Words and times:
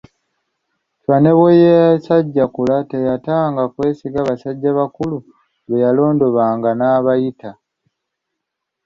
Chwa 1.01 1.17
ne 1.21 1.31
bwe 1.37 1.51
yasajjakula 1.67 2.75
teyatanga 2.89 3.63
kwesiga 3.73 4.19
basajja 4.27 4.69
bakulu 4.79 5.17
be 5.67 5.75
yalondobanga 5.83 6.69
n'abayita. 6.75 7.51